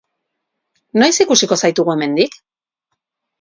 Noiz 1.01 1.13
ikusiko 1.25 1.59
zaitugu 1.67 1.95
hemendik? 1.97 2.39